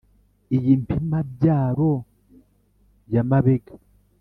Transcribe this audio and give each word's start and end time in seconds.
Iyi 0.55 0.71
Mpima-byaro 0.81 1.91
ya 3.13 3.21
Mabega, 3.29 3.73